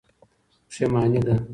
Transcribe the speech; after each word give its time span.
پښېماني 0.69 1.19
ده. 1.27 1.35